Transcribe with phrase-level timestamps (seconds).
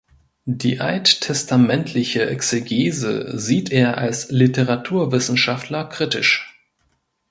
[0.49, 6.57] Die alttestamentliche Exegese sieht er als Literaturwissenschaftler kritisch.